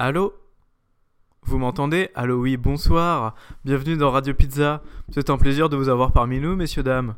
[0.00, 0.32] Allô?
[1.42, 2.10] Vous m'entendez?
[2.14, 3.34] Allô, oui, bonsoir.
[3.64, 4.80] Bienvenue dans Radio Pizza.
[5.10, 7.16] C'est un plaisir de vous avoir parmi nous, messieurs, dames.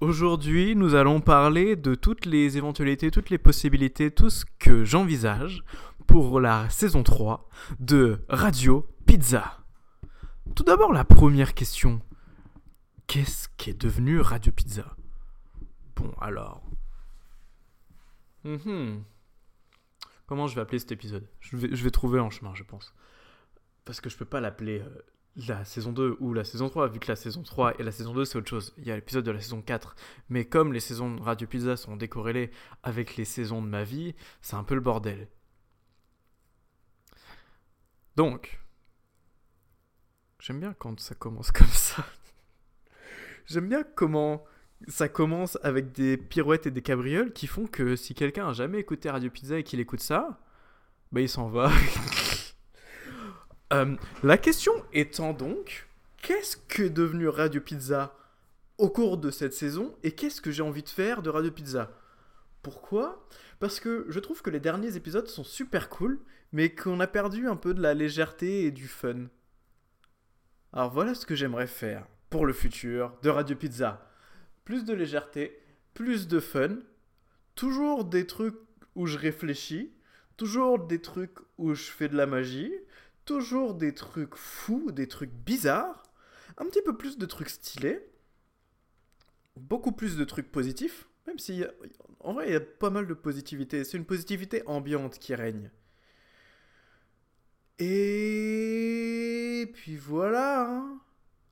[0.00, 5.62] Aujourd'hui, nous allons parler de toutes les éventualités, toutes les possibilités, tout ce que j'envisage
[6.06, 7.46] pour la saison 3
[7.80, 9.58] de Radio Pizza.
[10.54, 12.00] Tout d'abord, la première question.
[13.08, 14.96] Qu'est-ce qui est devenu Radio Pizza?
[15.96, 16.62] Bon, alors.
[18.44, 19.02] Mhm.
[20.26, 21.26] Comment je vais appeler cet épisode?
[21.40, 22.94] Je vais, je vais trouver en chemin, je pense.
[23.84, 25.02] Parce que je peux pas l'appeler euh,
[25.36, 28.12] la saison 2 ou la saison 3, vu que la saison 3 et la saison
[28.12, 28.74] 2 c'est autre chose.
[28.78, 29.96] Il y a l'épisode de la saison 4.
[30.28, 32.50] Mais comme les saisons de Radio Pizza sont décorrélées
[32.82, 35.28] avec les saisons de ma vie, c'est un peu le bordel.
[38.16, 38.60] Donc,
[40.38, 42.04] j'aime bien quand ça commence comme ça.
[43.46, 44.44] j'aime bien comment
[44.88, 48.78] ça commence avec des pirouettes et des cabrioles qui font que si quelqu'un a jamais
[48.78, 50.40] écouté Radio Pizza et qu'il écoute ça,
[51.12, 51.70] bah il s'en va.
[53.72, 55.88] Euh, la question étant donc,
[56.20, 58.14] qu'est-ce que devenu Radio Pizza
[58.76, 61.90] au cours de cette saison et qu'est-ce que j'ai envie de faire de Radio Pizza?
[62.60, 63.26] Pourquoi?
[63.60, 66.20] Parce que je trouve que les derniers épisodes sont super cool,
[66.52, 69.28] mais qu'on a perdu un peu de la légèreté et du fun.
[70.74, 74.06] Alors voilà ce que j'aimerais faire pour le futur de Radio Pizza
[74.64, 75.58] plus de légèreté,
[75.94, 76.78] plus de fun,
[77.54, 78.58] toujours des trucs
[78.94, 79.92] où je réfléchis,
[80.36, 82.72] toujours des trucs où je fais de la magie,
[83.24, 86.02] toujours des trucs fous, des trucs bizarres,
[86.58, 88.00] un petit peu plus de trucs stylés,
[89.56, 91.64] beaucoup plus de trucs positifs, même si
[92.20, 95.70] en vrai il y a pas mal de positivité, c'est une positivité ambiante qui règne.
[97.78, 100.68] Et puis voilà.
[100.68, 101.00] Hein.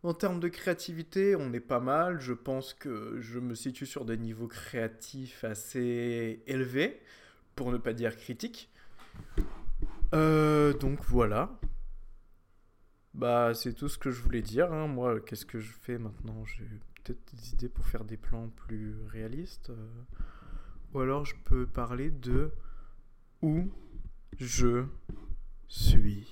[0.02, 2.20] En termes de créativité, on est pas mal.
[2.20, 7.02] Je pense que je me situe sur des niveaux créatifs assez élevés,
[7.54, 8.70] pour ne pas dire critiques.
[10.14, 11.60] Euh, donc voilà.
[13.12, 14.72] Bah, c'est tout ce que je voulais dire.
[14.72, 14.86] Hein.
[14.86, 16.44] Moi, qu'est-ce que je fais maintenant?
[16.46, 16.64] J'ai
[17.04, 19.68] peut-être des idées pour faire des plans plus réalistes.
[19.68, 19.86] Euh.
[20.94, 22.52] Ou alors, je peux parler de
[23.42, 23.70] où
[24.38, 24.86] je
[25.68, 26.26] suis.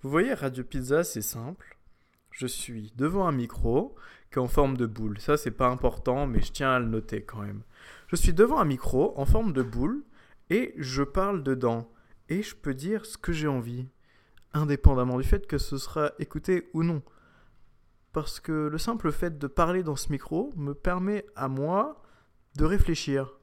[0.00, 1.78] Vous voyez, Radio Pizza, c'est simple
[2.32, 3.94] je suis devant un micro
[4.30, 5.20] qui est en forme de boule.
[5.20, 7.62] Ça, c'est pas important, mais je tiens à le noter quand même.
[8.08, 10.02] Je suis devant un micro en forme de boule
[10.50, 11.92] et je parle dedans.
[12.28, 13.86] Et je peux dire ce que j'ai envie,
[14.54, 17.02] indépendamment du fait que ce sera écouté ou non.
[18.12, 22.02] Parce que le simple fait de parler dans ce micro me permet à moi
[22.56, 23.38] de réfléchir,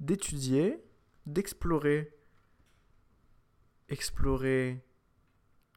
[0.00, 0.82] d'étudier,
[1.26, 2.16] d'explorer.
[3.88, 4.82] Explorer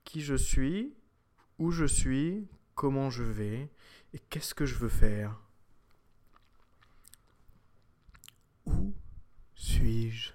[0.06, 0.96] qui je suis,
[1.60, 3.70] où je suis, comment je vais
[4.14, 5.42] et qu'est-ce que je veux faire.
[8.66, 8.94] Où
[9.56, 10.32] suis-je?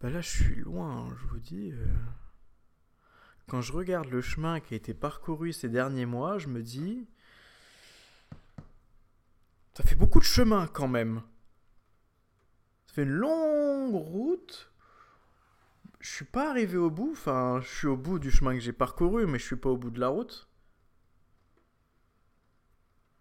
[0.00, 1.72] Ben là, je suis loin, je vous dis.
[1.72, 1.86] Euh.
[3.48, 7.08] Quand je regarde le chemin qui a été parcouru ces derniers mois, je me dis.
[9.74, 11.22] Ça fait beaucoup de chemin quand même.
[12.86, 14.70] Ça fait une longue route
[16.00, 17.10] je suis pas arrivé au bout.
[17.12, 19.76] Enfin, je suis au bout du chemin que j'ai parcouru, mais je suis pas au
[19.76, 20.48] bout de la route.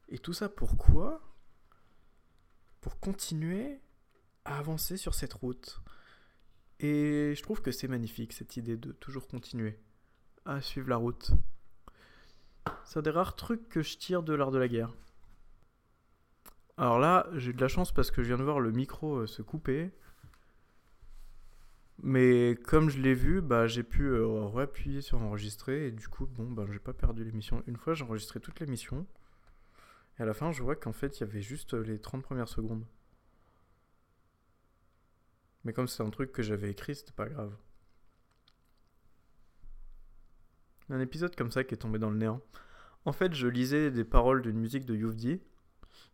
[0.09, 1.21] Et tout ça pourquoi?
[2.81, 3.81] Pour continuer
[4.45, 5.81] à avancer sur cette route.
[6.79, 9.79] Et je trouve que c'est magnifique cette idée de toujours continuer
[10.45, 11.31] à suivre la route.
[12.83, 14.93] C'est un des rares trucs que je tire de l'art de la guerre.
[16.77, 19.27] Alors là, j'ai de la chance parce que je viens de voir le micro euh,
[19.27, 19.91] se couper.
[22.03, 26.25] Mais comme je l'ai vu, bah, j'ai pu euh, réappuyer sur enregistrer et du coup,
[26.25, 27.63] bon, bah, j'ai pas perdu l'émission.
[27.67, 29.07] Une fois, j'ai enregistré toute l'émission
[30.19, 32.47] et à la fin, je vois qu'en fait, il y avait juste les 30 premières
[32.47, 32.85] secondes.
[35.63, 37.55] Mais comme c'est un truc que j'avais écrit, c'était pas grave.
[40.89, 42.41] Un épisode comme ça qui est tombé dans le néant.
[43.05, 45.41] En fait, je lisais des paroles d'une musique de Youvdi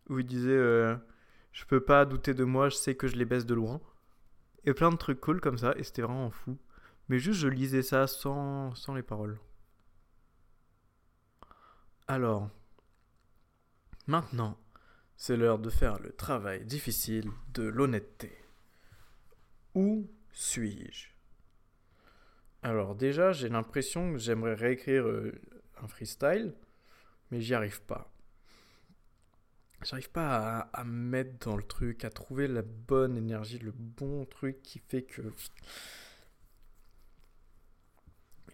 [0.08, 0.96] où il disait euh,
[1.52, 3.80] Je peux pas douter de moi, je sais que je les baisse de loin.
[4.64, 6.56] Et plein de trucs cool comme ça, et c'était vraiment fou.
[7.08, 9.38] Mais juste, je lisais ça sans, sans les paroles.
[12.06, 12.50] Alors,
[14.06, 14.58] maintenant,
[15.16, 18.36] c'est l'heure de faire le travail difficile de l'honnêteté.
[19.74, 21.08] Où suis-je?
[22.62, 25.32] Alors déjà, j'ai l'impression que j'aimerais réécrire euh,
[25.82, 26.54] un freestyle,
[27.30, 28.11] mais j'y arrive pas.
[29.84, 34.24] J'arrive pas à, me mettre dans le truc, à trouver la bonne énergie, le bon
[34.26, 35.22] truc qui fait que.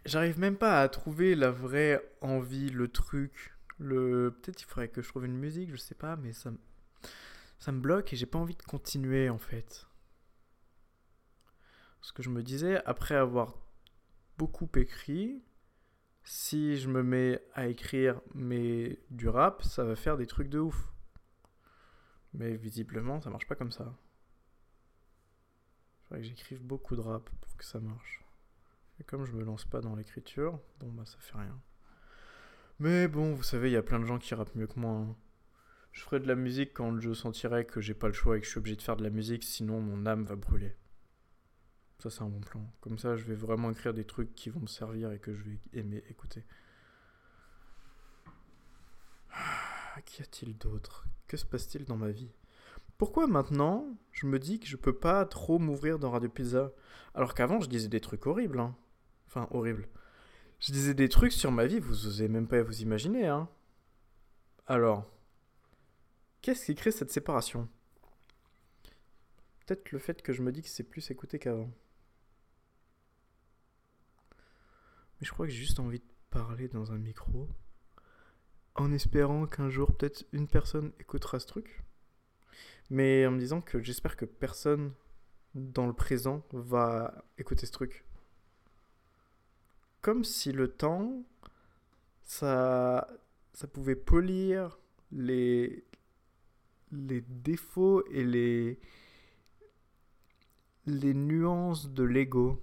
[0.06, 3.54] J'arrive même pas à trouver la vraie envie, le truc.
[3.78, 4.30] Le...
[4.30, 6.50] Peut-être il faudrait que je trouve une musique, je sais pas, mais ça,
[7.58, 9.86] ça me bloque et j'ai pas envie de continuer en fait.
[12.00, 13.54] Parce que je me disais, après avoir
[14.38, 15.42] beaucoup écrit,
[16.24, 20.58] si je me mets à écrire mais du rap, ça va faire des trucs de
[20.58, 20.90] ouf.
[22.38, 23.92] Mais visiblement, ça marche pas comme ça.
[26.04, 28.24] Faudrait que j'écrive beaucoup de rap pour que ça marche.
[29.00, 31.60] Et comme je me lance pas dans l'écriture, bon bah ça fait rien.
[32.78, 34.92] Mais bon, vous savez, il y a plein de gens qui rappent mieux que moi.
[34.92, 35.16] Hein.
[35.90, 38.46] Je ferai de la musique quand je sentirai que j'ai pas le choix et que
[38.46, 40.76] je suis obligé de faire de la musique, sinon mon âme va brûler.
[41.98, 42.72] Ça, c'est un bon plan.
[42.80, 45.42] Comme ça, je vais vraiment écrire des trucs qui vont me servir et que je
[45.42, 46.44] vais aimer écouter.
[49.32, 52.32] Ah, qu'y a-t-il d'autre Que se passe-t-il dans ma vie?
[52.96, 56.72] Pourquoi maintenant, je me dis que je peux pas trop m'ouvrir dans Radio Pizza?
[57.14, 58.58] Alors qu'avant, je disais des trucs horribles.
[58.58, 58.74] Hein.
[59.26, 59.88] Enfin, horribles.
[60.58, 63.26] Je disais des trucs sur ma vie, vous osez même pas vous imaginer.
[63.26, 63.48] Hein.
[64.66, 65.06] Alors,
[66.40, 67.68] qu'est-ce qui crée cette séparation?
[69.66, 71.70] Peut-être le fait que je me dis que c'est plus écouté qu'avant.
[75.20, 77.48] Mais je crois que j'ai juste envie de parler dans un micro.
[78.78, 81.82] En espérant qu'un jour, peut-être une personne écoutera ce truc.
[82.90, 84.92] Mais en me disant que j'espère que personne
[85.54, 88.04] dans le présent va écouter ce truc.
[90.00, 91.24] Comme si le temps,
[92.22, 93.08] ça,
[93.52, 94.78] ça pouvait polir
[95.10, 95.84] les,
[96.92, 98.78] les défauts et les,
[100.86, 102.62] les nuances de l'ego.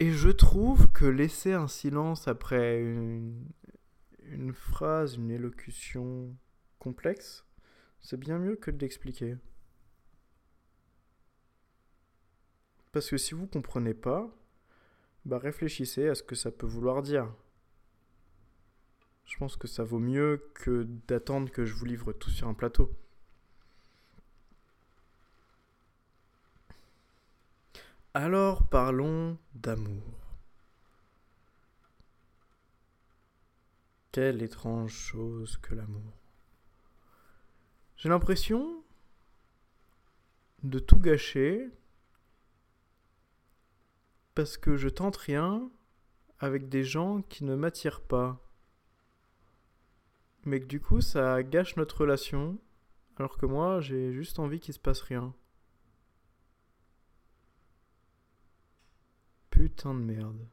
[0.00, 6.34] Et je trouve que laisser un silence après une, phrase, une élocution
[6.80, 7.44] complexe,
[8.00, 9.36] c'est bien mieux que de l'expliquer.
[12.90, 14.28] Parce que si vous comprenez pas,
[15.24, 17.32] bah réfléchissez à ce que ça peut vouloir dire.
[19.24, 22.54] Je pense que ça vaut mieux que d'attendre que je vous livre tout sur un
[22.54, 22.92] plateau.
[28.16, 30.04] Alors parlons d'amour.
[34.12, 36.12] Quelle étrange chose que l'amour.
[37.96, 38.84] J'ai l'impression
[40.62, 41.68] de tout gâcher
[44.36, 45.68] parce que je tente rien
[46.38, 48.40] avec des gens qui ne m'attirent pas.
[50.44, 52.60] Mais que du coup ça gâche notre relation
[53.16, 55.34] alors que moi j'ai juste envie qu'il se passe rien.
[59.76, 60.46] Putain de merde.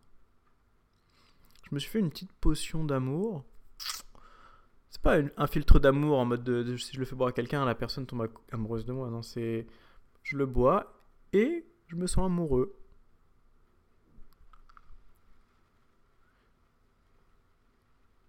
[1.70, 3.46] Je me suis fait une petite potion d'amour.
[4.90, 7.64] C'est pas un filtre d'amour en mode de, si je le fais boire à quelqu'un,
[7.64, 9.10] la personne tombe amoureuse de moi.
[9.12, 9.68] Non, c'est
[10.24, 11.00] je le bois
[11.34, 12.76] et je me sens amoureux.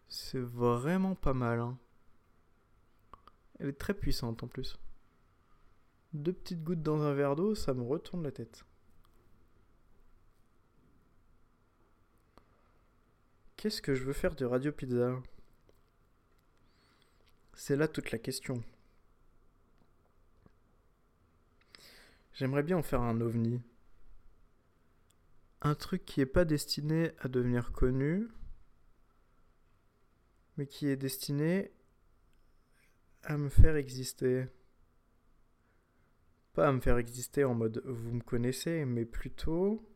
[0.09, 1.61] C'est vraiment pas mal.
[1.61, 1.79] Hein.
[3.61, 4.79] Elle est très puissante en plus.
[6.12, 8.67] Deux petites gouttes dans un verre d'eau, ça me retourne la tête.
[13.62, 15.23] Qu'est-ce que je veux faire de Radio Pizza?
[17.55, 18.61] C'est là toute la question.
[22.32, 23.62] J'aimerais bien en faire un ovni.
[25.61, 28.26] Un truc qui n'est pas destiné à devenir connu,
[30.56, 31.70] mais qui est destiné
[33.22, 34.48] à me faire exister.
[36.53, 39.89] Pas à me faire exister en mode vous me connaissez, mais plutôt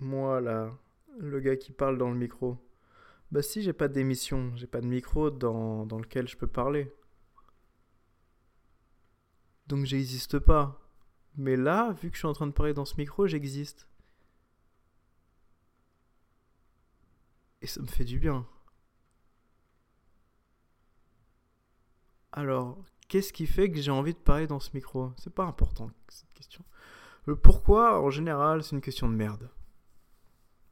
[0.00, 0.72] moi, là,
[1.18, 2.58] le gars qui parle dans le micro.
[3.30, 6.92] Bah si, j'ai pas d'émission, j'ai pas de micro dans, dans lequel je peux parler.
[9.66, 10.80] Donc j'existe pas.
[11.36, 13.86] Mais là, vu que je suis en train de parler dans ce micro, j'existe.
[17.62, 18.46] Et ça me fait du bien.
[22.32, 25.12] Alors, qu'est-ce qui fait que j'ai envie de parler dans ce micro?
[25.16, 26.64] C'est pas important cette question.
[27.26, 29.50] Le pourquoi, en général, c'est une question de merde.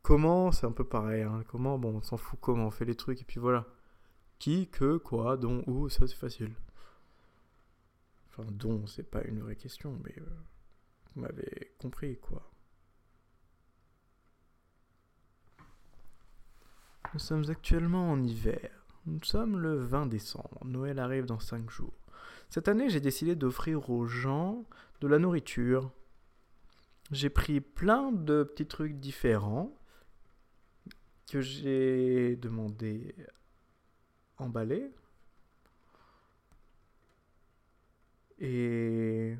[0.09, 1.21] Comment, c'est un peu pareil.
[1.21, 1.45] Hein.
[1.49, 3.67] Comment, bon, on s'en fout comment on fait les trucs et puis voilà.
[4.39, 6.55] Qui, que, quoi, dont, où, ça c'est facile.
[8.31, 10.25] Enfin, dont, c'est pas une vraie question, mais euh,
[11.15, 12.51] vous m'avez compris quoi.
[17.13, 18.71] Nous sommes actuellement en hiver.
[19.05, 20.65] Nous sommes le 20 décembre.
[20.65, 22.01] Noël arrive dans 5 jours.
[22.49, 24.65] Cette année, j'ai décidé d'offrir aux gens
[25.03, 25.93] de la nourriture.
[27.11, 29.78] J'ai pris plein de petits trucs différents
[31.31, 33.15] que j'ai demandé
[34.39, 34.91] emballer.
[38.39, 39.37] Et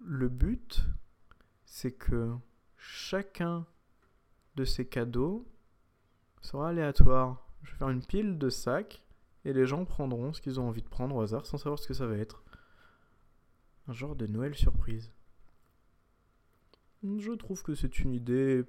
[0.00, 0.84] le but,
[1.64, 2.34] c'est que
[2.76, 3.66] chacun
[4.56, 5.46] de ces cadeaux
[6.40, 7.46] sera aléatoire.
[7.62, 9.04] Je vais faire une pile de sacs
[9.44, 11.86] et les gens prendront ce qu'ils ont envie de prendre au hasard sans savoir ce
[11.86, 12.42] que ça va être.
[13.86, 15.12] Un genre de Noël surprise.
[17.04, 18.64] Je trouve que c'est une idée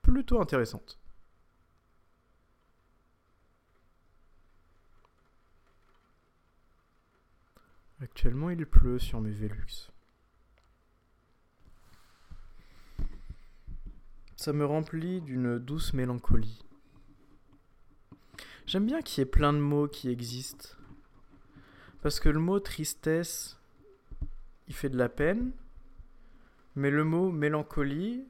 [0.00, 1.00] plutôt intéressante.
[8.00, 9.90] Actuellement, il pleut sur mes Velux.
[14.36, 16.62] Ça me remplit d'une douce mélancolie.
[18.66, 20.68] J'aime bien qu'il y ait plein de mots qui existent.
[22.02, 23.58] Parce que le mot tristesse,
[24.68, 25.52] il fait de la peine.
[26.76, 28.28] Mais le mot mélancolie,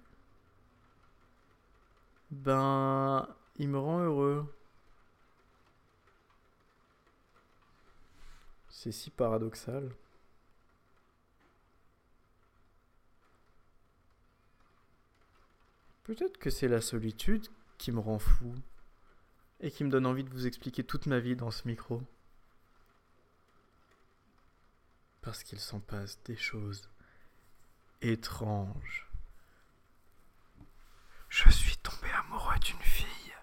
[2.31, 4.57] ben, il me rend heureux.
[8.69, 9.91] C'est si paradoxal.
[16.05, 17.49] Peut-être que c'est la solitude
[17.79, 18.55] qui me rend fou
[19.59, 22.01] et qui me donne envie de vous expliquer toute ma vie dans ce micro.
[25.21, 26.89] Parce qu'il s'en passe des choses
[28.03, 29.07] étranges.
[31.29, 33.35] Je suis tombé amoureux d'une fille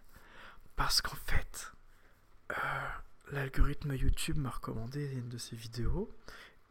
[0.75, 1.71] parce qu'en fait,
[2.51, 2.55] euh,
[3.31, 6.09] l'algorithme YouTube m'a recommandé une de ses vidéos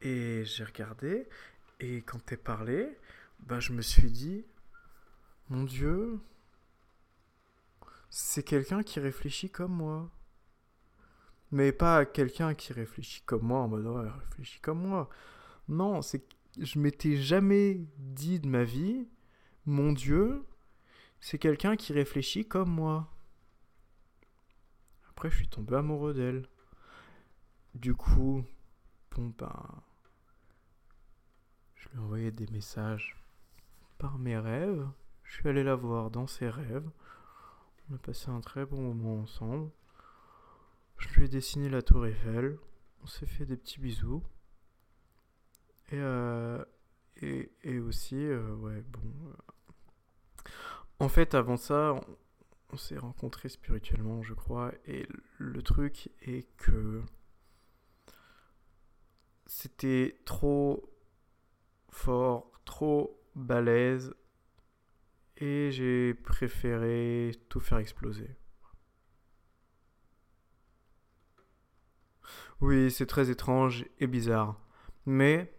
[0.00, 1.28] et j'ai regardé
[1.80, 2.98] et quand t'es parlé,
[3.40, 4.44] bah je me suis dit,
[5.48, 6.20] mon Dieu,
[8.10, 10.10] c'est quelqu'un qui réfléchit comme moi.
[11.50, 15.10] Mais pas quelqu'un qui réfléchit comme moi en mode ouais, réfléchit comme moi.
[15.68, 16.24] Non, c'est
[16.58, 19.08] je m'étais jamais dit de ma vie,
[19.64, 20.44] mon Dieu,
[21.20, 23.08] c'est quelqu'un qui réfléchit comme moi.
[25.10, 26.48] Après, je suis tombé amoureux d'elle.
[27.74, 28.44] Du coup,
[29.12, 29.82] bon ben,
[31.76, 33.16] je lui ai envoyé des messages
[33.98, 34.86] par mes rêves.
[35.22, 36.90] Je suis allé la voir dans ses rêves.
[37.88, 39.70] On a passé un très bon moment ensemble.
[40.98, 42.58] Je lui ai dessiné la tour Eiffel.
[43.02, 44.22] On s'est fait des petits bisous.
[45.90, 46.64] Et, euh,
[47.20, 49.00] et, aussi, euh, ouais, bon.
[49.28, 50.50] Euh,
[50.98, 51.94] en fait, avant ça,
[52.72, 54.72] on s'est rencontrés spirituellement, je crois.
[54.86, 55.06] Et
[55.38, 57.02] le truc est que
[59.46, 60.88] c'était trop
[61.90, 64.14] fort, trop balèze
[65.36, 68.30] et j'ai préféré tout faire exploser.
[72.60, 74.60] Oui, c'est très étrange et bizarre.
[75.04, 75.52] Mais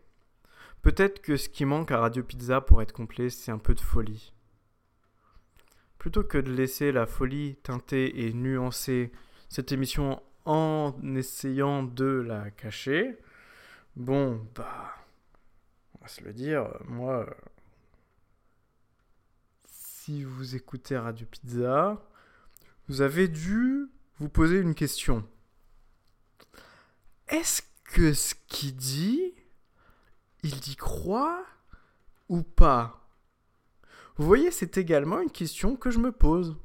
[0.83, 3.81] peut-être que ce qui manque à Radio Pizza pour être complet, c'est un peu de
[3.81, 4.33] folie.
[5.97, 9.11] Plutôt que de laisser la folie teinter et nuancer
[9.49, 13.17] cette émission en essayant de la cacher,
[13.95, 14.93] bon, bah,
[15.95, 17.25] on va se le dire, moi,
[19.65, 22.05] si vous écoutez Radio Pizza,
[22.89, 23.87] vous avez dû
[24.19, 25.25] vous poser une question.
[27.29, 29.33] Est-ce que ce qu'il dit,
[30.43, 31.43] il y croit
[32.29, 33.09] ou pas?
[34.17, 36.55] Vous voyez, c'est également une question que je me pose.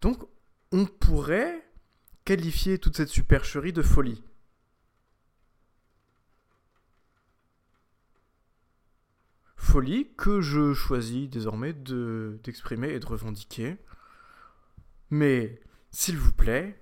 [0.00, 0.22] Donc,
[0.72, 1.66] on pourrait
[2.24, 4.22] qualifier toute cette supercherie de folie.
[9.74, 13.76] folie que je choisis désormais d'exprimer et de revendiquer.
[15.10, 16.80] Mais, s'il vous plaît,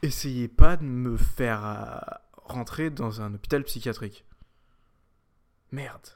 [0.00, 1.98] essayez pas de me faire euh,
[2.44, 4.24] rentrer dans un hôpital psychiatrique.
[5.72, 6.06] Merde.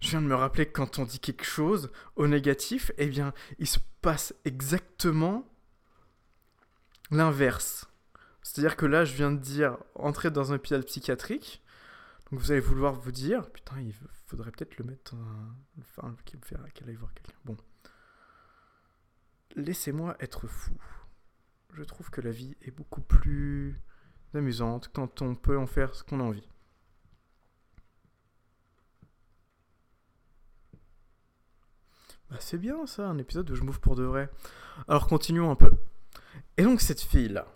[0.00, 3.32] Je viens de me rappeler que quand on dit quelque chose au négatif, eh bien,
[3.58, 5.48] il se passe exactement
[7.10, 7.88] l'inverse.
[8.42, 11.62] C'est-à-dire que là, je viens de dire entrer dans un hôpital psychiatrique.
[12.30, 13.94] Donc vous allez vouloir vous dire, putain, il
[14.26, 15.56] faudrait peut-être le mettre un...
[15.80, 17.38] Enfin, qu'il qu'elle aille voir quelqu'un.
[17.44, 17.56] Bon.
[19.56, 20.74] Laissez-moi être fou.
[21.72, 23.80] Je trouve que la vie est beaucoup plus
[24.34, 26.49] amusante quand on peut en faire ce qu'on a envie.
[32.30, 34.28] Bah c'est bien ça, un épisode où je m'ouvre pour de vrai.
[34.88, 35.72] Alors continuons un peu.
[36.56, 37.46] Et donc cette fille-là,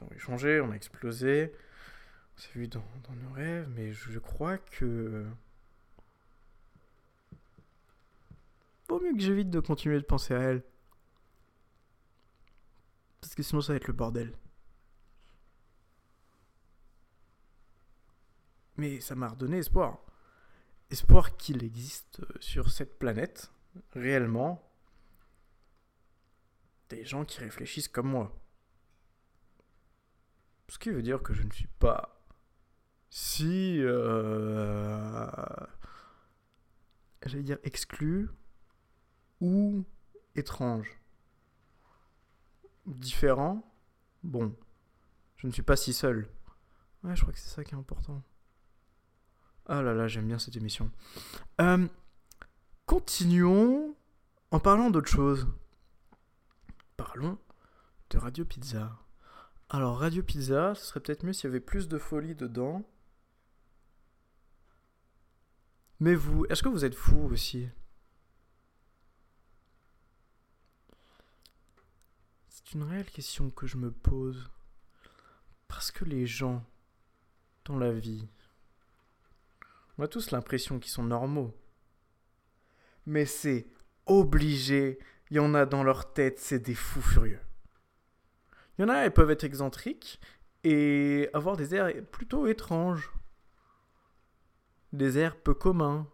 [0.00, 1.52] on a échangé, on a explosé,
[2.36, 5.24] on s'est vu dans, dans, nos rêves, mais je crois que
[8.88, 10.62] Vaut mieux que j'évite de continuer de penser à elle.
[13.20, 14.32] Parce que sinon ça va être le bordel.
[18.76, 19.98] Mais ça m'a redonné espoir.
[20.90, 23.50] Espoir qu'il existe sur cette planète,
[23.92, 24.70] réellement,
[26.88, 28.34] des gens qui réfléchissent comme moi.
[30.68, 32.22] Ce qui veut dire que je ne suis pas
[33.10, 33.78] si...
[33.80, 35.26] Euh,
[37.26, 38.30] J'allais dire exclu
[39.40, 39.84] ou
[40.34, 40.98] étrange.
[42.86, 43.62] Différent.
[44.22, 44.56] Bon.
[45.36, 46.28] Je ne suis pas si seul.
[47.04, 48.22] Ouais, je crois que c'est ça qui est important.
[49.66, 50.90] Ah là là, j'aime bien cette émission.
[51.60, 51.86] Euh,
[52.88, 53.94] continuons
[54.50, 55.46] en parlant d'autre chose.
[56.96, 57.38] Parlons
[58.08, 58.98] de Radio Pizza.
[59.68, 62.82] Alors, Radio Pizza, ce serait peut-être mieux s'il y avait plus de folie dedans.
[66.00, 67.68] Mais vous, est-ce que vous êtes fou aussi?
[72.48, 74.50] C'est une réelle question que je me pose.
[75.68, 76.64] Parce que les gens,
[77.66, 78.26] dans la vie,
[79.98, 81.54] on a tous l'impression qu'ils sont normaux.
[83.08, 83.66] Mais c'est
[84.04, 84.98] obligé,
[85.30, 87.40] il y en a dans leur tête, c'est des fous furieux.
[88.76, 90.20] Il y en a, elles peuvent être excentriques
[90.62, 93.10] et avoir des airs plutôt étranges.
[94.92, 96.06] Des airs peu communs.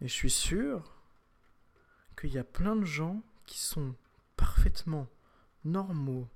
[0.00, 0.82] Et je suis sûr
[2.20, 3.94] qu'il y a plein de gens qui sont
[4.36, 5.06] parfaitement
[5.64, 6.26] normaux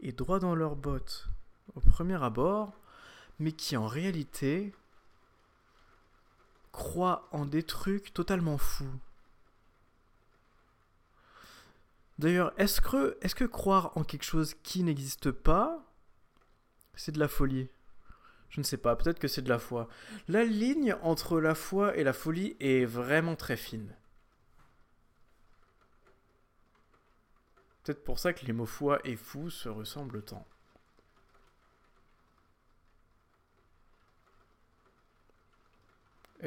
[0.00, 1.28] et droits dans leurs bottes
[1.76, 2.80] au premier abord,
[3.38, 4.74] mais qui en réalité
[6.76, 9.00] croient en des trucs totalement fous.
[12.18, 15.82] D'ailleurs, est-ce que, que croire en quelque chose qui n'existe pas,
[16.94, 17.68] c'est de la folie?
[18.50, 19.88] Je ne sais pas, peut-être que c'est de la foi.
[20.28, 23.96] La ligne entre la foi et la folie est vraiment très fine.
[27.82, 30.46] Peut-être pour ça que les mots foi et fou se ressemblent tant.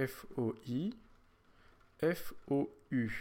[0.06, 0.94] F-O-I,
[2.02, 3.12] F-O-U.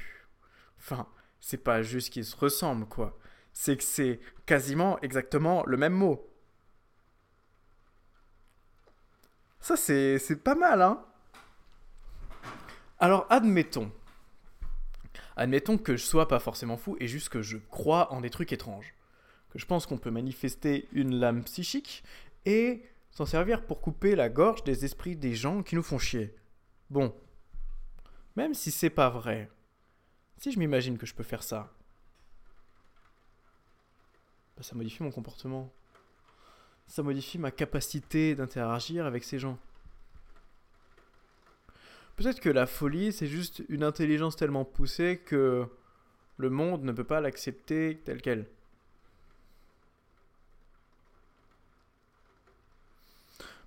[0.79, 1.09] Enfin,
[1.41, 3.19] c'est pas juste qu'ils se ressemblent, quoi.
[3.53, 6.25] C'est que c'est quasiment exactement le même mot.
[9.61, 11.05] Ça, c'est pas mal, hein
[13.01, 13.91] Alors, admettons.
[15.37, 18.53] Admettons que je sois pas forcément fou et juste que je crois en des trucs
[18.53, 18.95] étranges.
[19.51, 22.05] Que je pense qu'on peut manifester une lame psychique
[22.45, 26.35] et s'en servir pour couper la gorge des esprits des gens qui nous font chier.
[26.91, 27.15] Bon.
[28.37, 29.51] Même si c'est pas vrai,
[30.39, 31.73] si je m'imagine que je peux faire ça,
[34.57, 35.73] bah, ça modifie mon comportement.
[36.87, 39.59] Ça modifie ma capacité d'interagir avec ces gens.
[42.17, 45.69] Peut-être que la folie, c'est juste une intelligence tellement poussée que
[46.37, 48.47] le monde ne peut pas l'accepter tel quel.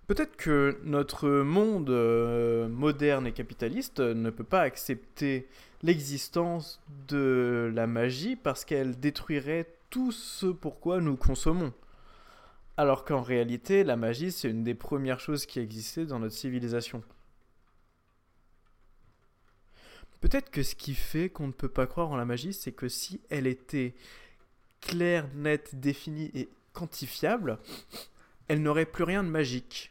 [0.08, 5.48] Peut-être que notre monde euh, moderne et capitaliste ne peut pas accepter
[5.84, 11.74] l'existence de la magie parce qu'elle détruirait tout ce pourquoi nous consommons.
[12.78, 17.04] Alors qu'en réalité, la magie, c'est une des premières choses qui existait dans notre civilisation.
[20.22, 22.88] Peut-être que ce qui fait qu'on ne peut pas croire en la magie, c'est que
[22.88, 23.96] si elle était
[24.80, 27.60] claire, nette, définie et quantifiable,
[28.48, 29.91] elle n'aurait plus rien de magique.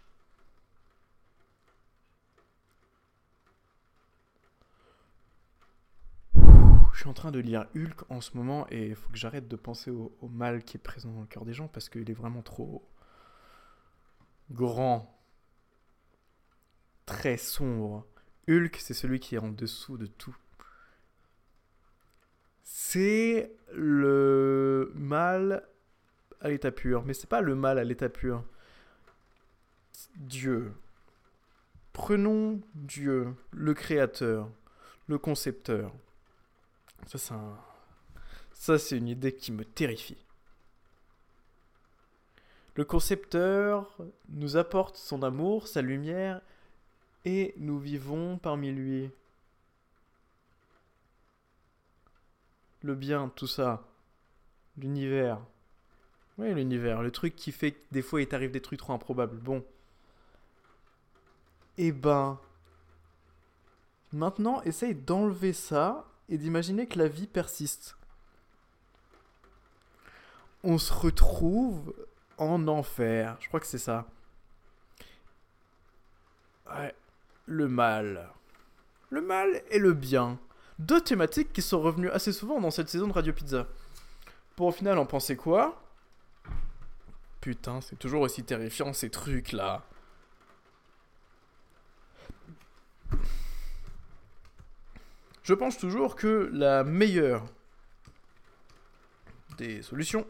[7.00, 9.48] Je suis en train de lire Hulk en ce moment et il faut que j'arrête
[9.48, 12.12] de penser au, mal qui est présent dans le cœur des gens parce qu'il est
[12.12, 12.86] vraiment trop
[14.50, 15.18] grand,
[17.06, 18.06] très sombre.
[18.50, 20.36] Hulk, c'est celui qui est en dessous de tout.
[22.64, 25.66] C'est le mal
[26.42, 28.44] à l'état pur, mais c'est pas le mal à l'état pur.
[30.16, 30.74] Dieu.
[31.94, 34.50] Prenons Dieu, le créateur,
[35.06, 35.94] le concepteur.
[37.06, 40.24] Ça, c'est une idée qui me terrifie.
[42.76, 43.96] Le concepteur
[44.28, 46.40] nous apporte son amour, sa lumière,
[47.24, 49.10] et nous vivons parmi lui.
[52.82, 53.86] Le bien, tout ça.
[54.78, 55.40] L'univers.
[56.38, 57.02] Oui, l'univers.
[57.02, 59.36] Le truc qui fait que des fois il t'arrive des trucs trop improbables.
[59.36, 59.64] Bon.
[61.76, 62.40] Eh ben.
[64.12, 67.96] Maintenant, essaye d'enlever ça et d'imaginer que la vie persiste.
[70.62, 71.94] On se retrouve
[72.38, 73.36] en enfer.
[73.40, 74.06] Je crois que c'est ça.
[76.70, 76.94] Ouais.
[77.46, 78.30] Le mal.
[79.10, 80.38] Le mal et le bien.
[80.78, 83.66] Deux thématiques qui sont revenues assez souvent dans cette saison de Radio Pizza.
[84.54, 85.82] Pour au final en penser quoi?
[87.40, 89.82] Putain, c'est toujours aussi terrifiant ces trucs là.
[95.50, 97.44] Je pense toujours que la meilleure
[99.58, 100.24] des solutions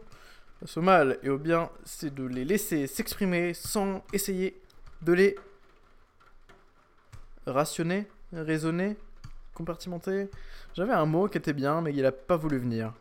[0.74, 4.59] au mal et au bien, c'est de les laisser s'exprimer sans essayer
[5.02, 5.37] de les
[7.44, 8.96] rationner, raisonner,
[9.52, 10.30] Compartimenter.
[10.72, 12.94] J'avais un mot qui était bien, mais il a pas voulu venir.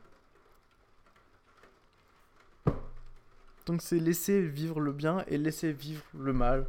[3.65, 6.67] Donc c'est laisser vivre le bien et laisser vivre le mal.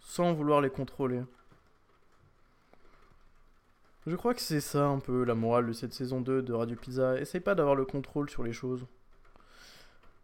[0.00, 1.20] Sans vouloir les contrôler.
[4.08, 6.74] Je crois que c'est ça un peu la morale de cette saison 2 de Radio
[6.76, 7.20] Pizza.
[7.20, 8.86] Essaye pas d'avoir le contrôle sur les choses.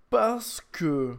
[0.09, 1.15] Parce que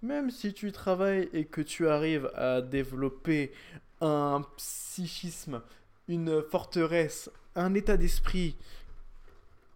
[0.00, 3.52] même si tu travailles et que tu arrives à développer
[4.00, 5.60] un psychisme,
[6.08, 8.56] une forteresse, un état d'esprit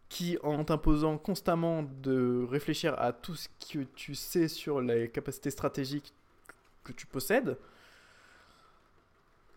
[0.08, 5.50] qui, en t'imposant constamment de réfléchir à tout ce que tu sais sur les capacités
[5.50, 6.14] stratégiques
[6.82, 7.58] que tu possèdes,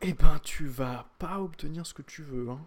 [0.01, 2.49] eh ben tu vas pas obtenir ce que tu veux.
[2.49, 2.61] Hein.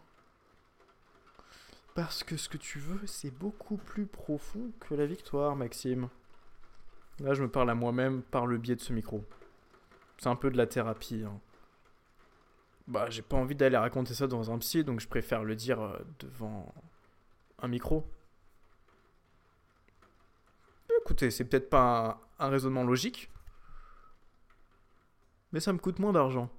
[1.95, 6.09] Parce que ce que tu veux, c'est beaucoup plus profond que la victoire, Maxime.
[7.21, 9.25] Là, je me parle à moi-même par le biais de ce micro.
[10.19, 11.25] C'est un peu de la thérapie.
[11.27, 11.41] Hein.
[12.87, 15.81] Bah, j'ai pas envie d'aller raconter ça dans un psy, donc je préfère le dire
[15.81, 16.73] euh, devant
[17.61, 18.09] un micro.
[21.03, 23.31] Écoutez, c'est peut-être pas un, raisonnement logique,
[25.53, 26.51] mais ça me coûte moins d'argent.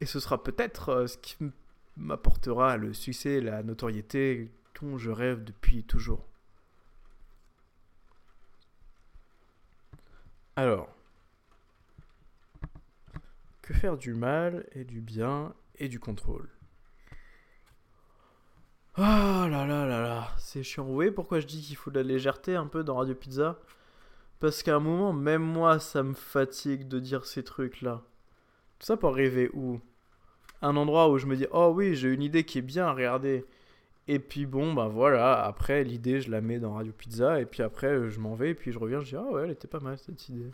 [0.00, 1.36] Et ce sera peut-être euh, ce qui
[1.96, 6.26] m'apportera le succès, la notoriété dont je rêve depuis toujours.
[10.56, 10.88] Alors,
[13.62, 16.48] que faire du mal et du bien et du contrôle?
[18.96, 20.84] Ah là là là là, c'est chiant.
[20.84, 23.58] Vous voyez pourquoi je dis qu'il faut de la légèreté un peu dans Radio Pizza?
[24.38, 28.02] Parce qu'à un moment, même moi, ça me fatigue de dire ces trucs-là.
[28.78, 29.80] Tout ça pour rêver où?
[30.62, 33.44] Un endroit où je me dis, oh oui, j'ai une idée qui est bien, regardez.
[34.08, 37.62] Et puis bon, bah voilà, après l'idée, je la mets dans Radio Pizza, et puis
[37.62, 39.80] après, je m'en vais, et puis je reviens, je dis, ah ouais, elle était pas
[39.80, 40.50] mal cette idée.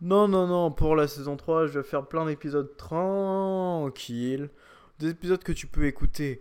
[0.00, 4.50] Non, non, non, pour la saison 3, je vais faire plein d'épisodes tranquilles.
[4.98, 6.40] Des épisodes que tu peux écouter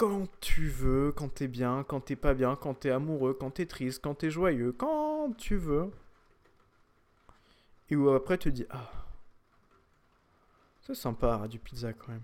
[0.00, 3.66] quand tu veux, quand t'es bien, quand t'es pas bien, quand t'es amoureux, quand t'es
[3.66, 5.90] triste, quand t'es joyeux, quand tu veux.
[7.90, 8.90] Et où après tu te dis, ah,
[10.82, 12.22] c'est sympa, Radio Pizza quand même.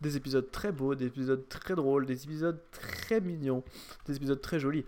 [0.00, 3.64] des épisodes très beaux, des épisodes très drôles, des épisodes très mignons,
[4.04, 4.84] des épisodes très jolis.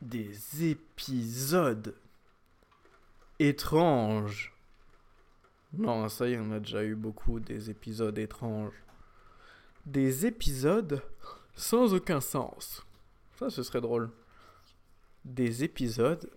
[0.00, 1.94] Des épisodes
[3.38, 4.54] étranges.
[5.72, 8.74] Non, ça y est, on a déjà eu beaucoup des épisodes étranges.
[9.86, 11.02] Des épisodes
[11.54, 12.84] sans aucun sens.
[13.38, 14.10] Ça, ce serait drôle.
[15.24, 16.30] Des épisodes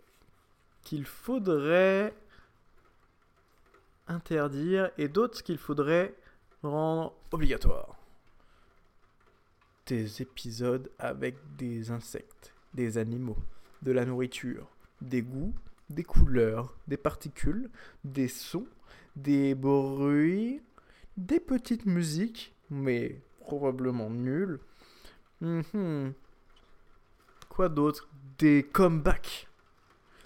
[0.84, 2.14] qu'il faudrait
[4.08, 6.14] interdire et d'autres qu'il faudrait
[6.62, 7.98] rendre obligatoire.
[9.86, 13.38] Des épisodes avec des insectes, des animaux,
[13.82, 14.68] de la nourriture,
[15.02, 15.54] des goûts,
[15.90, 17.70] des couleurs, des particules,
[18.04, 18.68] des sons,
[19.16, 20.62] des bruits,
[21.18, 24.60] des petites musiques, mais probablement nulles.
[25.42, 26.14] Mhm.
[27.50, 28.10] Quoi d'autre?
[28.40, 29.48] Des comebacks.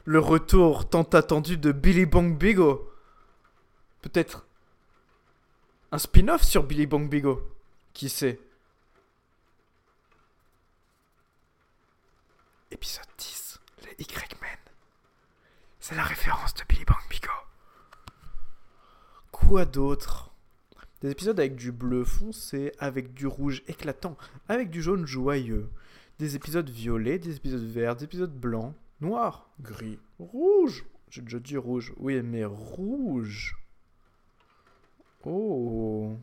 [0.07, 2.89] Le retour tant attendu de Billy Bong Bigo.
[4.01, 4.47] Peut-être
[5.91, 7.45] un spin-off sur Billy Bong Bigo.
[7.91, 8.39] Qui sait
[12.71, 14.57] Épisode 10, les Y-Men.
[15.81, 17.33] C'est la référence de Billy Bong Bigo.
[19.33, 20.31] Quoi d'autre?
[21.01, 24.15] Des épisodes avec du bleu foncé, avec du rouge éclatant,
[24.47, 25.69] avec du jaune joyeux.
[26.17, 30.85] Des épisodes violets, des épisodes verts, des épisodes blancs, noirs, gris, rouge.
[31.09, 31.93] J'ai déjà dit rouge.
[31.97, 33.57] Oui, mais rouge.
[35.25, 36.15] Oh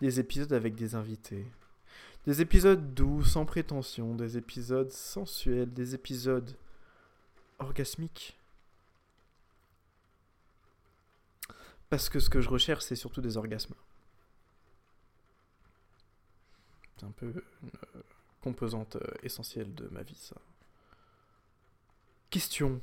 [0.00, 1.46] Des épisodes avec des invités.
[2.26, 6.56] Des épisodes doux, sans prétention, des épisodes sensuels, des épisodes
[7.58, 8.38] orgasmiques.
[11.90, 13.74] Parce que ce que je recherche, c'est surtout des orgasmes.
[16.96, 17.26] C'est un peu
[17.62, 18.02] une euh,
[18.40, 20.36] composante euh, essentielle de ma vie, ça.
[22.32, 22.80] Question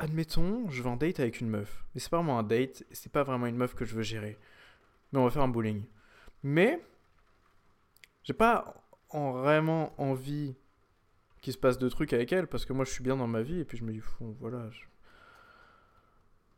[0.00, 1.84] admettons, je vais en date avec une meuf.
[1.94, 4.38] Mais c'est pas vraiment un date, c'est pas vraiment une meuf que je veux gérer.
[5.12, 5.84] Mais on va faire un bowling.
[6.42, 6.82] Mais,
[8.24, 10.56] j'ai pas vraiment envie
[11.42, 13.42] qu'il se passe de trucs avec elle, parce que moi je suis bien dans ma
[13.42, 14.00] vie, et puis je me dis,
[14.40, 14.70] voilà.
[14.70, 14.80] Je...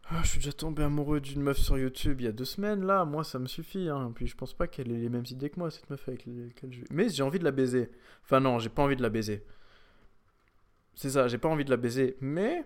[0.08, 2.84] Ah, je suis déjà tombé amoureux d'une meuf sur YouTube il y a deux semaines,
[2.84, 4.12] là, moi ça me suffit, hein.
[4.14, 6.72] Puis je pense pas qu'elle ait les mêmes idées que moi, cette meuf avec laquelle
[6.72, 6.82] je...
[6.90, 7.90] Mais j'ai envie de la baiser.
[8.22, 9.44] Enfin non, j'ai pas envie de la baiser.
[10.94, 12.64] C'est ça, j'ai pas envie de la baiser, mais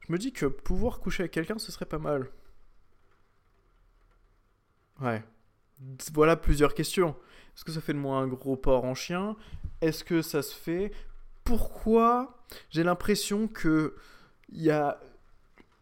[0.00, 2.28] je me dis que pouvoir coucher avec quelqu'un, ce serait pas mal.
[5.00, 5.22] Ouais.
[6.12, 7.16] Voilà plusieurs questions.
[7.54, 9.36] Est-ce que ça fait de moi un gros porc en chien?
[9.80, 10.92] Est-ce que ça se fait?
[11.44, 13.94] Pourquoi j'ai l'impression que
[14.48, 15.00] il y a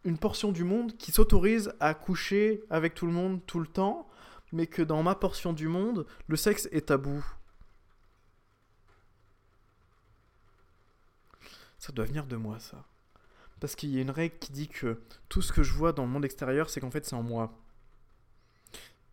[0.03, 4.07] une portion du monde qui s'autorise à coucher avec tout le monde tout le temps,
[4.51, 7.25] mais que dans ma portion du monde, le sexe est tabou?
[11.85, 12.83] Ça doit venir de moi, ça.
[13.59, 16.01] Parce qu'il y a une règle qui dit que tout ce que je vois dans
[16.01, 17.61] le monde extérieur, c'est qu'en fait, c'est en moi.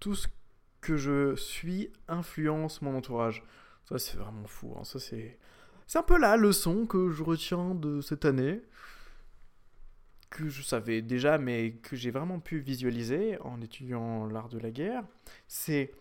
[0.01, 0.27] Tout ce
[0.81, 3.45] que je suis influence mon entourage.
[3.85, 4.75] Ça, c'est vraiment fou.
[4.75, 4.85] Hein.
[4.85, 5.39] Ça, c'est...
[5.87, 8.63] c'est un peu la leçon que je retiens de cette année
[10.31, 14.71] que je savais déjà, mais que j'ai vraiment pu visualiser en étudiant l'art de la
[14.71, 15.05] guerre,
[15.47, 15.93] c'est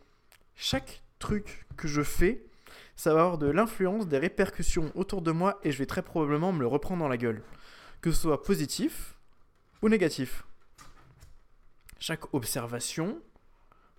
[0.55, 2.45] chaque truc que je fais,
[3.01, 6.51] ça va avoir de l'influence, des répercussions autour de moi, et je vais très probablement
[6.51, 7.41] me le reprendre dans la gueule.
[7.99, 9.17] Que ce soit positif
[9.81, 10.45] ou négatif.
[11.97, 13.19] Chaque observation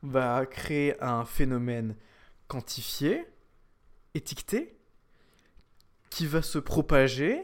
[0.04, 1.96] va créer un phénomène
[2.46, 3.26] quantifié,
[4.14, 4.78] étiqueté,
[6.08, 7.42] qui va se propager,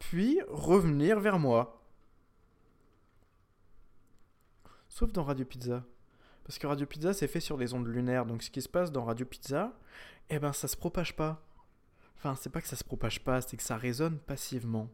[0.00, 1.80] puis revenir vers moi.
[4.88, 5.84] Sauf dans Radio Pizza.
[6.42, 8.26] Parce que Radio Pizza, c'est fait sur les ondes lunaires.
[8.26, 9.72] Donc ce qui se passe dans Radio Pizza,
[10.34, 11.44] eh ben ça se propage pas.
[12.16, 14.88] Enfin, c'est pas que ça se propage pas, c'est que ça résonne passivement.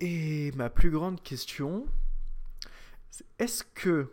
[0.00, 1.86] Et ma plus grande question,
[3.38, 4.12] est-ce que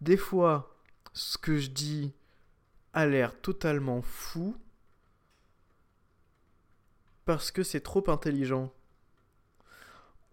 [0.00, 0.74] des fois
[1.12, 2.14] ce que je dis
[2.94, 4.56] a l'air totalement fou
[7.26, 8.72] parce que c'est trop intelligent?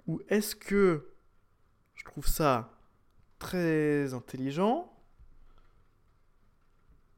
[0.08, 1.12] Ou est-ce que
[2.02, 2.76] je trouve ça
[3.38, 4.92] très intelligent,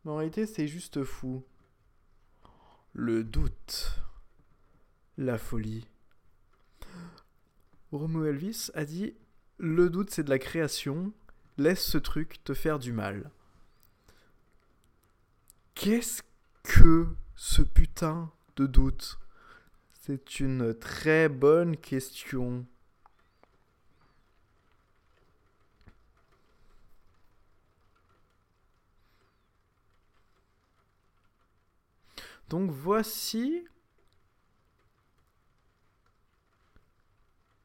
[0.03, 1.41] mais en réalité c'est juste fou
[2.91, 4.01] Le doute,
[5.17, 5.87] la folie.
[7.93, 9.15] Romo Elvis a dit
[9.57, 11.13] Le doute c'est de la création,
[11.57, 13.31] laisse ce truc te faire du mal.
[15.75, 16.23] Qu'est-ce
[16.63, 19.17] que ce putain de doute?
[19.93, 22.65] C'est une très bonne question.
[32.53, 33.67] Donc voici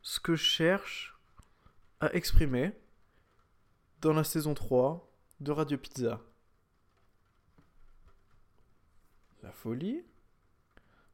[0.01, 1.21] ce que je cherche
[2.01, 2.73] à exprimer
[4.01, 6.23] dans la saison 3 de Radio Pizza.
[9.43, 10.07] La folie,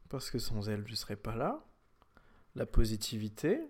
[0.09, 1.67] parce que sans elle, je ne serais pas là.
[2.55, 3.61] La positivité,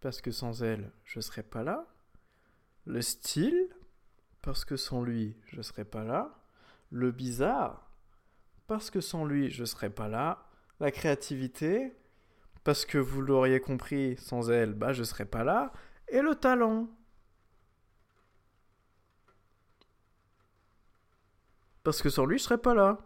[0.00, 1.84] parce que sans elle, je ne serais pas là.
[2.84, 3.74] Le style,
[4.40, 6.44] parce que sans lui, je ne serais pas là.
[6.90, 7.85] Le bizarre,
[8.66, 10.46] parce que sans lui, je ne serais pas là.
[10.80, 11.96] La créativité,
[12.64, 15.72] parce que vous l'auriez compris, sans elle, bah, je ne serais pas là.
[16.08, 16.88] Et le talent.
[21.84, 22.98] Parce que sans lui, je serais pas là.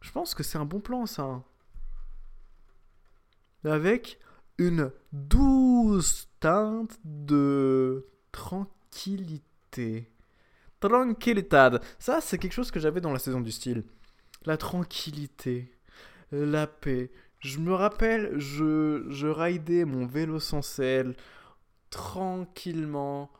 [0.00, 1.42] Je pense que c'est un bon plan, ça.
[3.64, 4.20] Avec
[4.58, 10.12] une douce teinte de tranquillité.
[10.88, 11.82] Tranquillitad.
[11.98, 13.84] Ça, c'est quelque chose que j'avais dans la saison du style.
[14.44, 15.72] La tranquillité,
[16.32, 17.10] la paix.
[17.40, 21.14] Je me rappelle, je, je raidais mon vélo sans selle
[21.90, 23.30] tranquillement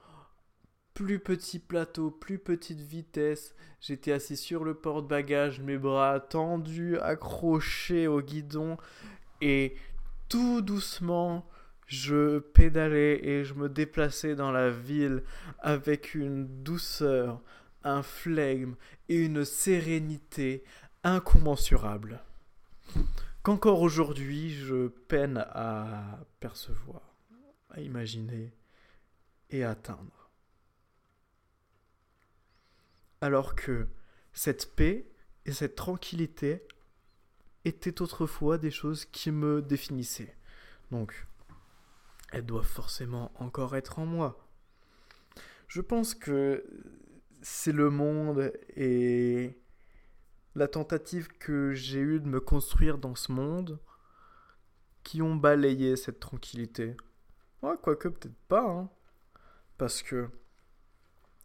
[0.94, 3.54] plus petit plateau, plus petite vitesse.
[3.80, 8.78] J'étais assis sur le porte-bagages, mes bras tendus, accrochés au guidon.
[9.42, 9.76] Et
[10.30, 11.46] tout doucement,
[11.86, 15.22] je pédalais et je me déplaçais dans la ville
[15.60, 17.40] avec une douceur,
[17.84, 18.74] un flegme
[19.08, 20.64] et une sérénité
[21.04, 22.20] incommensurables.
[23.42, 27.14] Qu'encore aujourd'hui, je peine à percevoir,
[27.70, 28.52] à imaginer
[29.50, 30.26] et à atteindre
[33.20, 33.88] alors que
[34.32, 35.10] cette paix
[35.44, 36.62] et cette tranquillité
[37.64, 40.36] étaient autrefois des choses qui me définissaient.
[40.90, 41.26] Donc,
[42.32, 44.48] elles doivent forcément encore être en moi.
[45.68, 46.64] Je pense que
[47.42, 49.58] c'est le monde et
[50.54, 53.78] la tentative que j'ai eue de me construire dans ce monde
[55.02, 56.96] qui ont balayé cette tranquillité.
[57.62, 58.90] Ouais, quoique peut-être pas, hein.
[59.78, 60.28] Parce que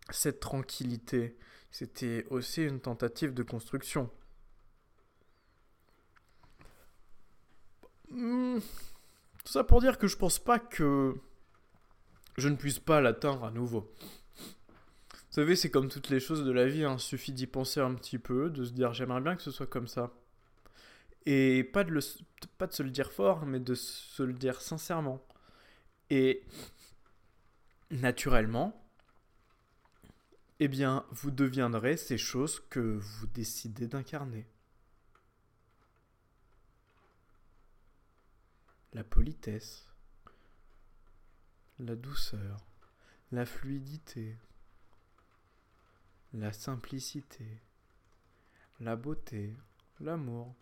[0.09, 1.37] cette tranquillité,
[1.69, 4.09] c'était aussi une tentative de construction.
[8.09, 8.59] Hmm.
[9.43, 11.15] Tout ça pour dire que je pense pas que
[12.37, 13.91] je ne puisse pas l'atteindre à nouveau.
[15.31, 16.97] Vous savez, c'est comme toutes les choses de la vie, il hein.
[16.97, 19.87] suffit d'y penser un petit peu, de se dire j'aimerais bien que ce soit comme
[19.87, 20.11] ça.
[21.25, 22.01] Et pas de, le,
[22.57, 25.25] pas de se le dire fort, mais de se le dire sincèrement.
[26.09, 26.43] Et
[27.91, 28.85] naturellement,
[30.59, 34.45] eh bien, vous deviendrez ces choses que vous décidez d'incarner.
[38.93, 39.87] La politesse,
[41.79, 42.57] la douceur,
[43.31, 44.37] la fluidité,
[46.33, 47.61] la simplicité,
[48.81, 49.55] la beauté,
[49.99, 50.55] l'amour,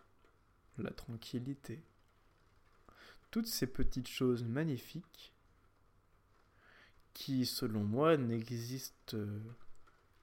[0.77, 1.83] la tranquillité.
[3.31, 5.33] Toutes ces petites choses magnifiques
[7.13, 9.17] qui, selon moi, n'existent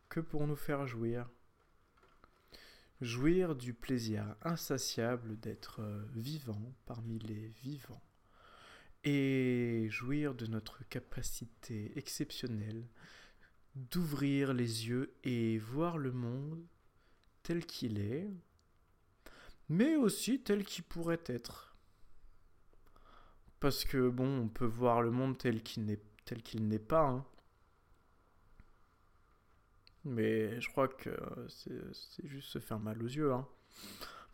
[0.09, 1.29] que pour nous faire jouir.
[3.03, 5.83] Jouir du plaisir insatiable d'être
[6.15, 8.03] vivant parmi les vivants.
[9.05, 12.89] Et jouir de notre capacité exceptionnelle
[13.77, 16.65] d'ouvrir les yeux et voir le monde
[17.43, 18.31] tel qu'il est,
[19.69, 21.77] mais aussi tel qu'il pourrait être.
[23.61, 26.43] Parce que bon, on peut voir le monde tel qu'il n'est tel
[26.81, 27.09] pas.
[27.09, 27.27] Hein.
[30.07, 31.11] Mais je crois que
[31.49, 33.33] c'est juste se faire mal aux yeux.
[33.33, 33.47] Hein.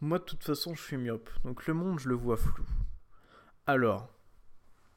[0.02, 1.30] Moi, de toute façon, je suis myope.
[1.44, 2.66] Donc le monde, je le vois flou.
[3.66, 4.12] Alors,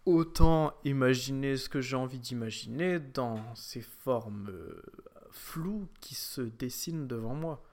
[0.05, 4.81] autant imaginer ce que j'ai envie d'imaginer dans ces formes euh,
[5.31, 7.63] floues qui se dessinent devant moi.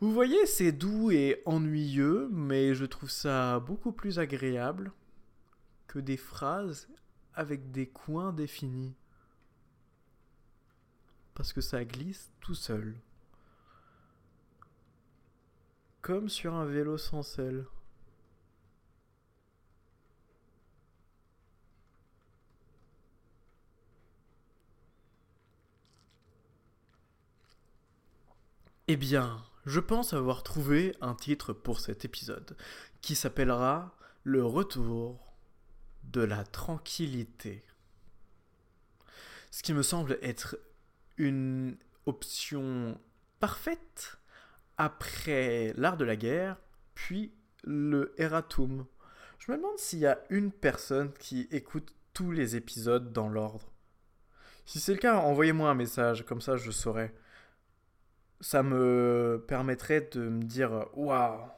[0.00, 4.92] Vous voyez, c'est doux et ennuyeux, mais je trouve ça beaucoup plus agréable
[5.98, 6.88] des phrases
[7.34, 8.94] avec des coins définis.
[11.34, 12.96] Parce que ça glisse tout seul.
[16.02, 17.66] Comme sur un vélo sans selle.
[28.86, 32.54] Eh bien, je pense avoir trouvé un titre pour cet épisode
[33.00, 35.23] qui s'appellera Le retour
[36.12, 37.64] de la tranquillité.
[39.50, 40.58] Ce qui me semble être
[41.16, 42.98] une option
[43.40, 44.18] parfaite
[44.76, 46.56] après l'art de la guerre,
[46.94, 48.86] puis le Eratum.
[49.38, 53.70] Je me demande s'il y a une personne qui écoute tous les épisodes dans l'ordre.
[54.66, 57.14] Si c'est le cas, envoyez-moi un message, comme ça je saurai.
[58.40, 61.48] Ça me permettrait de me dire waouh.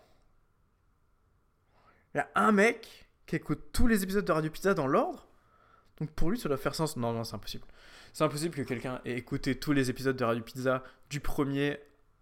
[2.15, 5.29] Il y a un mec qui écoute tous les épisodes de Radio Pizza dans l'ordre.
[5.99, 6.97] Donc pour lui, ça doit faire sens.
[6.97, 7.67] Non, non, c'est impossible.
[8.13, 11.79] C'est impossible que quelqu'un ait écouté tous les épisodes de Radio Pizza du premier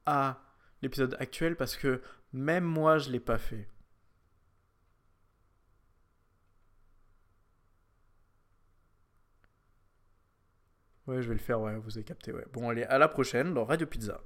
[0.07, 0.41] à
[0.83, 3.69] l'épisode actuel parce que même moi, je l'ai pas fait.
[11.07, 12.47] Ouais, je vais le faire, ouais, vous avez capté, ouais.
[12.53, 14.21] Bon, allez, à la prochaine dans Radio Pizza.